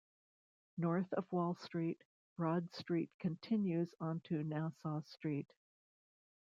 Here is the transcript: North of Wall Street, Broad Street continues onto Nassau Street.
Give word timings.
North 0.79 1.13
of 1.13 1.31
Wall 1.31 1.53
Street, 1.53 2.03
Broad 2.35 2.73
Street 2.73 3.11
continues 3.19 3.93
onto 4.01 4.41
Nassau 4.41 5.01
Street. 5.05 5.53